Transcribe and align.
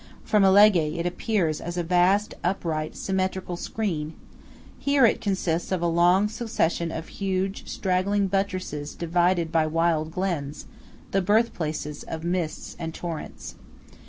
From 0.23 0.43
Alleghe 0.43 0.97
it 0.97 1.05
appears 1.05 1.61
as 1.61 1.77
a 1.77 1.83
vast, 1.83 2.33
upright, 2.43 2.95
symmetrical 2.95 3.55
screen–here 3.55 5.05
it 5.05 5.21
consists 5.21 5.71
of 5.71 5.79
a 5.83 5.85
long 5.85 6.27
succession 6.27 6.91
of 6.91 7.07
huge, 7.07 7.67
straggling 7.69 8.25
buttresses 8.25 8.95
divided 8.95 9.51
by 9.51 9.67
wild 9.67 10.11
glens, 10.11 10.65
the 11.11 11.21
birthplaces 11.21 12.01
of 12.01 12.23
mists 12.23 12.75
and 12.79 12.95
torrents. 12.95 13.53